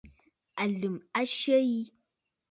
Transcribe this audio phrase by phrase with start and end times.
[0.61, 1.81] Àlə̀m a syə yi.